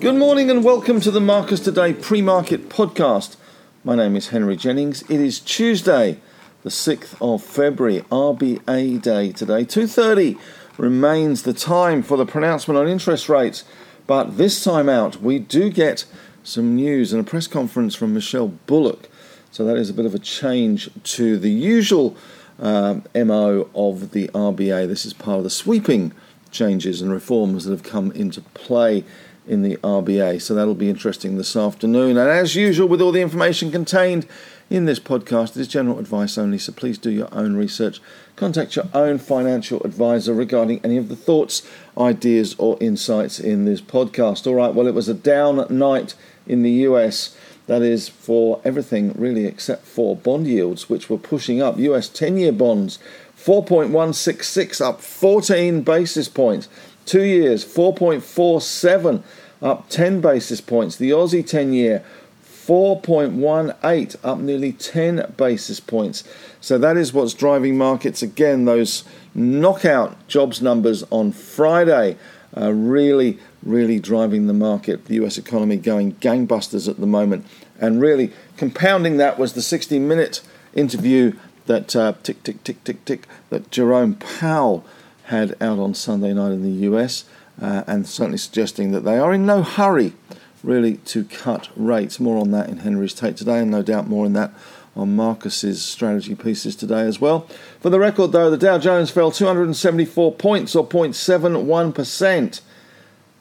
[0.00, 3.36] Good morning and welcome to the Marcus Today pre-market podcast.
[3.84, 5.02] My name is Henry Jennings.
[5.10, 6.18] It is Tuesday,
[6.62, 9.64] the 6th of February, RBA day today.
[9.64, 10.38] 2:30
[10.76, 13.64] remains the time for the pronouncement on interest rates,
[14.06, 16.04] but this time out we do get
[16.42, 19.08] some news and a press conference from Michelle Bullock.
[19.50, 22.16] So that is a bit of a change to the usual
[22.60, 24.86] um, MO of the RBA.
[24.86, 26.12] This is part of the sweeping
[26.50, 29.04] changes and reforms that have come into play
[29.48, 30.40] in the RBA.
[30.40, 32.16] So that'll be interesting this afternoon.
[32.16, 34.26] And as usual, with all the information contained
[34.68, 38.00] in this podcast, it is general advice only, so please do your own research.
[38.36, 41.66] Contact your own financial advisor regarding any of the thoughts,
[41.98, 44.46] ideas, or insights in this podcast.
[44.46, 46.14] All right, well, it was a down night
[46.46, 47.36] in the US.
[47.70, 51.78] That is for everything really except for bond yields, which were pushing up.
[51.78, 52.98] US 10 year bonds
[53.38, 56.68] 4.166 up 14 basis points.
[57.06, 59.22] Two years 4.47
[59.62, 60.96] up 10 basis points.
[60.96, 62.04] The Aussie 10 year
[62.44, 66.24] 4.18 up nearly 10 basis points.
[66.60, 68.64] So that is what's driving markets again.
[68.64, 72.16] Those knockout jobs numbers on Friday
[72.54, 75.06] are really, really driving the market.
[75.06, 77.46] The US economy going gangbusters at the moment.
[77.80, 80.42] And really compounding that was the 60 minute
[80.74, 81.32] interview
[81.66, 84.84] that uh, tick, tick, tick, tick, tick, that Jerome Powell
[85.24, 87.24] had out on Sunday night in the US
[87.60, 90.14] uh, and certainly suggesting that they are in no hurry
[90.62, 92.20] really to cut rates.
[92.20, 94.52] More on that in Henry's take today, and no doubt more on that
[94.96, 97.46] on Marcus's strategy pieces today as well.
[97.80, 102.60] For the record, though, the Dow Jones fell 274 points or 0.71%,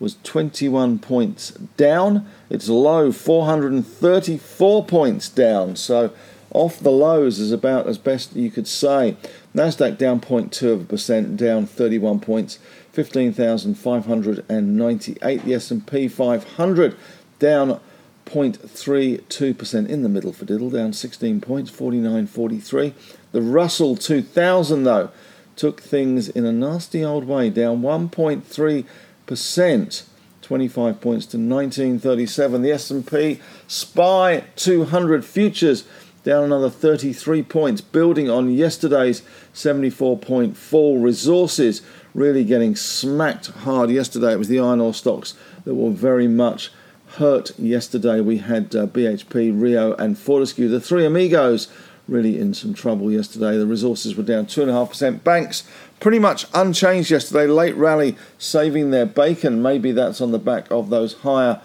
[0.01, 2.27] was 21 points down.
[2.49, 5.75] Its low 434 points down.
[5.75, 6.11] So
[6.53, 9.15] off the lows is about as best you could say.
[9.55, 12.57] Nasdaq down 0.2 of a percent, down 31 points,
[12.93, 15.45] 15,598.
[15.45, 16.95] The S&P 500
[17.39, 17.81] down
[18.25, 22.93] 0.32% in the middle for diddle, down 16 points, 49.43.
[23.31, 25.09] The Russell 2000 though
[25.55, 30.03] took things in a nasty old way, down 1.3%.
[30.41, 35.85] 25 points to 1937 the S&P SPI 200 futures
[36.23, 39.21] down another 33 points, building on yesterday's
[39.53, 40.99] 74.4 fall.
[40.99, 41.81] Resources
[42.13, 44.33] really getting smacked hard yesterday.
[44.33, 45.33] It was the iron ore stocks
[45.65, 46.71] that were very much
[47.15, 48.21] hurt yesterday.
[48.21, 51.67] We had uh, BHP, Rio, and Fortescue, the three amigos,
[52.07, 53.57] really in some trouble yesterday.
[53.57, 55.23] The resources were down 2.5%.
[55.23, 55.63] Banks
[55.99, 57.47] pretty much unchanged yesterday.
[57.47, 59.61] Late rally saving their bacon.
[59.61, 61.61] Maybe that's on the back of those higher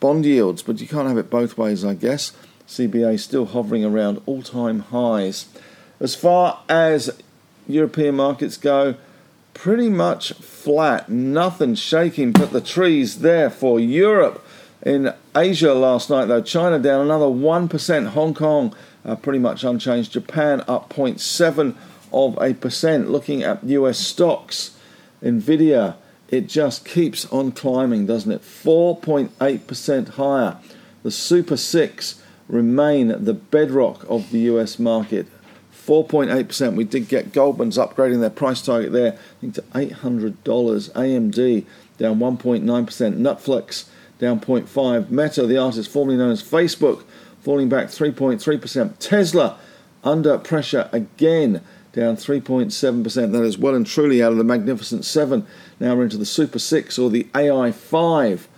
[0.00, 2.32] bond yields, but you can't have it both ways, I guess.
[2.66, 5.46] CBA still hovering around all time highs.
[6.00, 7.10] As far as
[7.66, 8.94] European markets go,
[9.58, 14.44] pretty much flat, nothing shaking but the trees there for Europe.
[14.82, 18.72] In Asia last night, though, China down another 1%, Hong Kong
[19.04, 21.74] uh, pretty much unchanged, Japan up 0.7
[22.12, 23.10] of a percent.
[23.10, 24.76] Looking at US stocks,
[25.24, 25.96] Nvidia,
[26.28, 28.42] it just keeps on climbing, doesn't it?
[28.42, 30.56] 4.8% higher.
[31.02, 35.26] The Super 6 remain the bedrock of the US market.
[35.88, 36.74] 4.8%.
[36.74, 40.34] We did get Goldman's upgrading their price target there, I think to $800.
[40.42, 41.64] AMD
[41.96, 42.62] down 1.9%.
[42.62, 43.88] Netflix
[44.18, 45.10] down 0.5%.
[45.10, 47.04] Meta, the artist formerly known as Facebook,
[47.40, 48.98] falling back 3.3%.
[48.98, 49.58] Tesla
[50.04, 51.62] under pressure again,
[51.94, 53.32] down 3.7%.
[53.32, 55.46] That is well and truly out of the Magnificent Seven.
[55.80, 58.48] Now we're into the Super Six or the AI 5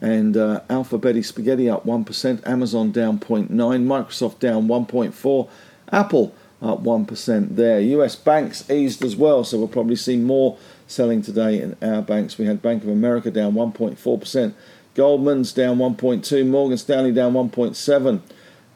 [0.00, 3.48] and uh, Alphabeti Spaghetti up 1%, Amazon down 0.9.
[3.48, 5.48] Microsoft down 1.4.
[5.90, 7.80] Apple up 1% there.
[7.80, 12.38] US banks eased as well, so we'll probably see more selling today in our banks.
[12.38, 14.54] We had Bank of America down 1.4%,
[14.94, 18.20] Goldman's down 1.2, Morgan Stanley down 1.7,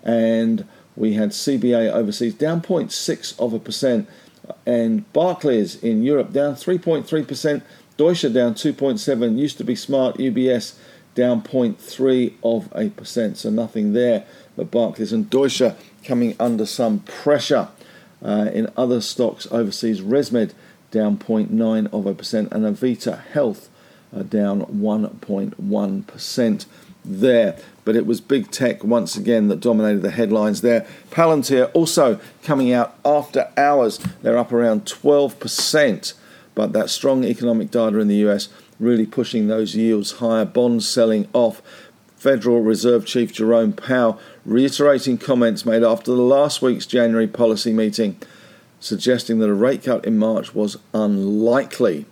[0.04, 4.08] and we had CBA overseas down 0.6 of a percent,
[4.66, 7.62] and Barclays in Europe down 3.3%,
[7.96, 10.74] Deutsche down 2.7, used to be smart, UBS
[11.14, 14.24] down 0.3 of a percent, so nothing there.
[14.56, 15.62] But Barclays and Deutsche
[16.04, 17.68] coming under some pressure.
[18.22, 20.52] Uh, in other stocks overseas, ResMed
[20.90, 23.68] down 0.9 of a percent, and Avita Health
[24.14, 26.66] uh, down 1.1 percent
[27.04, 27.56] there.
[27.84, 30.86] But it was big tech once again that dominated the headlines there.
[31.10, 33.98] Palantir also coming out after hours.
[34.22, 36.14] They're up around 12%.
[36.54, 38.48] But that strong economic data in the US
[38.78, 40.44] really pushing those yields higher.
[40.44, 41.62] Bonds selling off.
[42.16, 48.16] Federal Reserve Chief Jerome Powell reiterating comments made after the last week's January policy meeting,
[48.80, 52.06] suggesting that a rate cut in March was unlikely.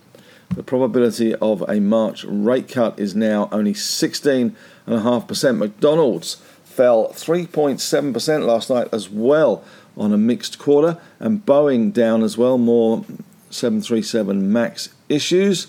[0.55, 5.57] The probability of a March rate cut is now only 16.5%.
[5.57, 9.63] McDonald's fell 3.7% last night as well
[9.97, 13.05] on a mixed quarter, and Boeing down as well, more
[13.49, 15.67] 737 MAX issues,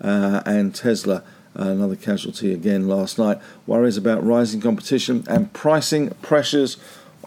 [0.00, 1.22] uh, and Tesla.
[1.54, 3.38] Another casualty again last night.
[3.66, 6.76] Worries about rising competition and pricing pressures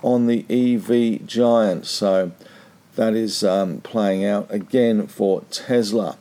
[0.03, 1.85] on the EV giant.
[1.85, 2.31] So
[2.95, 6.17] that is um, playing out again for Tesla.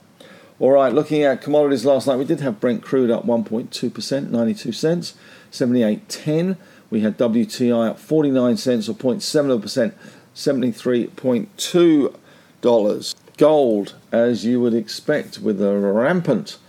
[0.59, 4.71] All right, looking at commodities last night, we did have Brent crude up 1.2%, 92
[4.71, 5.15] cents,
[5.51, 6.57] 78.10.
[6.91, 9.93] We had WTI up 49 cents or 0.7%,
[10.35, 13.15] $73.2.
[13.37, 16.59] Gold, as you would expect, with a rampant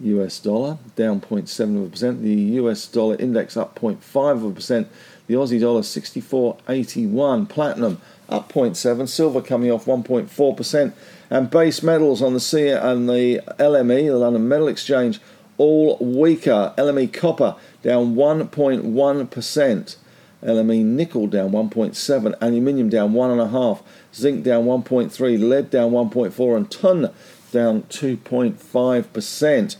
[0.00, 2.22] US dollar, down 0.7%.
[2.22, 4.86] The US dollar index up 0.5%.
[5.26, 7.48] The Aussie dollar 64.81.
[7.48, 9.08] Platinum up 0.7.
[9.08, 10.92] Silver coming off 1.4%.
[11.30, 15.20] And base metals on the C and the LME, the London Metal Exchange,
[15.58, 16.74] all weaker.
[16.76, 19.96] LME copper down 1.1%.
[20.42, 23.82] LME nickel down 1.7, aluminium down 1.5,
[24.14, 27.10] zinc down 1.3, lead down 1.4, and tin
[27.50, 29.76] down 2.5%.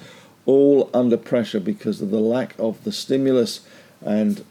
[0.46, 3.60] All under pressure because of the lack of the stimulus
[4.04, 4.44] and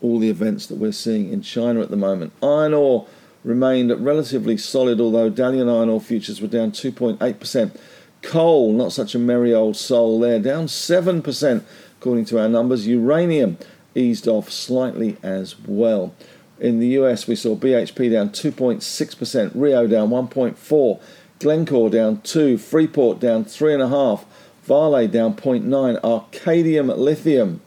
[0.00, 2.32] all the events that we're seeing in China at the moment.
[2.42, 3.06] Iron ore
[3.44, 7.76] remained relatively solid, although Dalian iron ore futures were down 2.8%.
[8.22, 11.62] Coal, not such a merry old soul there, down 7%
[11.98, 12.86] according to our numbers.
[12.86, 13.58] Uranium
[13.94, 16.14] eased off slightly as well.
[16.60, 21.00] In the US, we saw BHP down 2.6%, Rio down 1.4,
[21.44, 24.24] Glencore down 2, Freeport down 3.5,
[24.62, 27.60] Vale down 0.9, Arcadium Lithium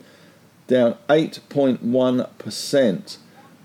[0.66, 3.18] down 8.1%.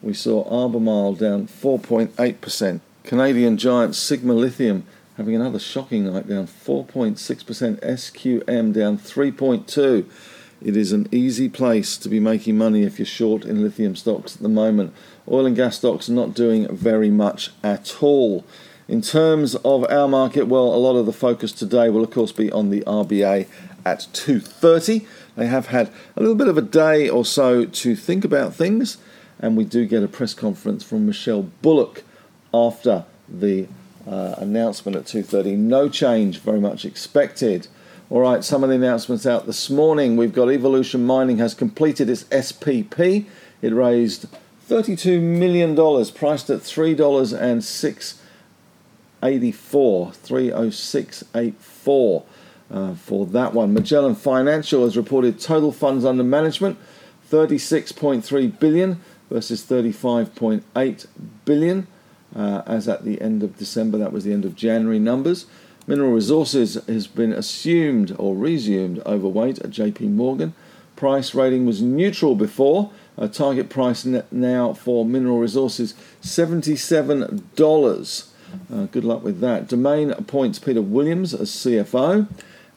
[0.02, 2.80] We saw Albemarle down 4.8%.
[3.04, 4.84] Canadian giant Sigma Lithium
[5.16, 7.80] having another shocking night down 4.6%.
[7.80, 10.04] SQM down 3.2.
[10.60, 14.36] It is an easy place to be making money if you're short in lithium stocks
[14.36, 14.92] at the moment.
[15.26, 18.44] Oil and gas stocks are not doing very much at all.
[18.92, 22.30] In terms of our market, well, a lot of the focus today will of course
[22.30, 23.46] be on the RBA
[23.86, 25.06] at 2:30.
[25.34, 28.98] They have had a little bit of a day or so to think about things,
[29.40, 32.04] and we do get a press conference from Michelle Bullock
[32.52, 33.66] after the
[34.06, 35.56] uh, announcement at 2:30.
[35.56, 37.68] No change, very much expected.
[38.10, 40.18] All right, some of the announcements out this morning.
[40.18, 43.24] We've got Evolution Mining has completed its SPP.
[43.62, 44.26] It raised
[44.68, 45.74] $32 million,
[46.12, 46.60] priced at
[49.22, 52.24] $3.684, 30684
[52.70, 53.74] uh, for that one.
[53.74, 56.78] Magellan Financial has reported total funds under management
[57.30, 61.06] 36.3 billion versus 35.8
[61.44, 61.86] billion
[62.36, 63.98] uh, as at the end of December.
[63.98, 65.46] That was the end of January numbers.
[65.86, 70.54] Mineral Resources has been assumed or resumed overweight at JP Morgan.
[70.94, 72.90] Price rating was neutral before.
[73.16, 78.31] A target price now for Mineral Resources $77.
[78.72, 79.68] Uh, good luck with that.
[79.68, 82.28] Domain appoints Peter Williams as CFO.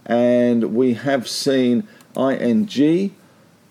[0.06, 3.16] And we have seen ING,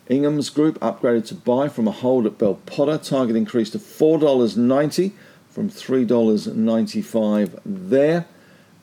[0.08, 2.98] Ingham's Group, upgraded to buy from a hold at Bell Potter.
[2.98, 5.12] Target increased to $4.90
[5.48, 8.26] from $3.95 there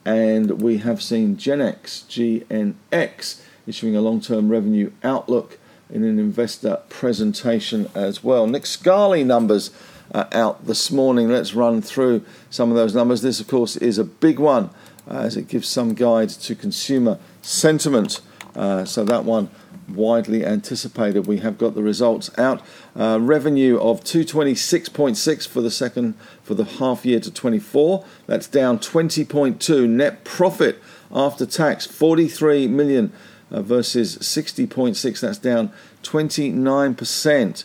[0.05, 5.59] and we have seen Genex, GNX, issuing a long term revenue outlook
[5.89, 8.47] in an investor presentation as well.
[8.47, 9.69] Nick Scali numbers
[10.13, 11.29] are out this morning.
[11.29, 13.21] Let's run through some of those numbers.
[13.21, 14.69] This, of course, is a big one
[15.09, 18.21] uh, as it gives some guide to consumer sentiment.
[18.55, 19.49] Uh, so that one
[19.87, 21.27] widely anticipated.
[21.27, 22.61] We have got the results out.
[22.97, 28.05] Uh, revenue of 226.6 for the second for the half year to 24.
[28.27, 29.89] That's down 20.2.
[29.89, 33.11] Net profit after tax 43 million
[33.49, 35.19] uh, versus 60.6.
[35.19, 35.71] That's down
[36.03, 37.63] 29%,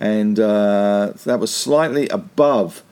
[0.00, 2.82] and uh, that was slightly above.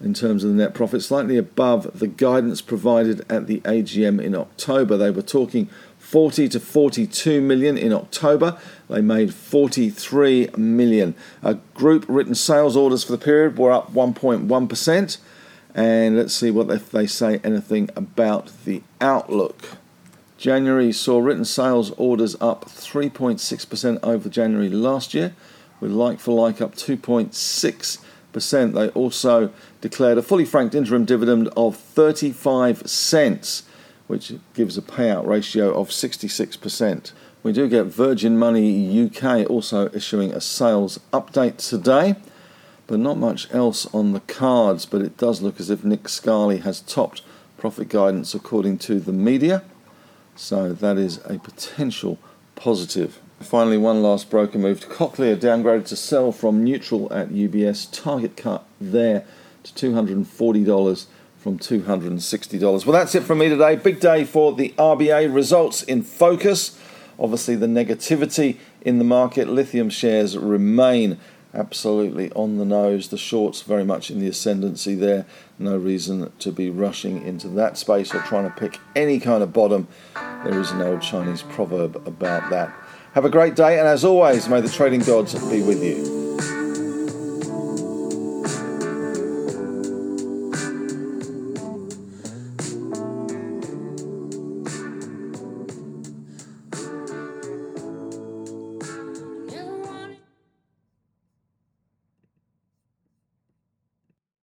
[0.00, 4.34] In terms of the net profit, slightly above the guidance provided at the AGM in
[4.34, 4.98] October.
[4.98, 8.58] They were talking 40 to 42 million in October.
[8.90, 11.14] They made 43 million.
[11.42, 15.18] Uh, group written sales orders for the period were up 1.1%.
[15.74, 19.78] And let's see what if they say anything about the outlook.
[20.36, 25.34] January saw written sales orders up 3.6% over January last year,
[25.80, 28.72] with like for like up 2.6%.
[28.74, 33.64] They also declared a fully franked interim dividend of 35 cents
[34.06, 37.12] which gives a payout ratio of 66%.
[37.42, 42.16] We do get Virgin Money UK also issuing a sales update today,
[42.86, 44.86] but not much else on the cards.
[44.86, 47.22] But it does look as if Nick Scali has topped
[47.58, 49.62] profit guidance according to the media,
[50.36, 52.18] so that is a potential
[52.56, 53.20] positive.
[53.44, 54.88] Finally, one last broker moved.
[54.88, 57.86] Cochlear downgraded to sell from neutral at UBS.
[57.92, 59.24] Target cut there
[59.62, 61.06] to $240
[61.38, 62.86] from $260.
[62.86, 63.76] Well, that's it from me today.
[63.76, 65.32] Big day for the RBA.
[65.32, 66.78] Results in focus.
[67.18, 69.48] Obviously, the negativity in the market.
[69.48, 71.18] Lithium shares remain
[71.52, 73.08] absolutely on the nose.
[73.08, 75.26] The shorts very much in the ascendancy there.
[75.58, 79.52] No reason to be rushing into that space or trying to pick any kind of
[79.52, 79.86] bottom.
[80.14, 82.74] There is an old Chinese proverb about that.
[83.14, 86.23] Have a great day, and as always, may the trading gods be with you.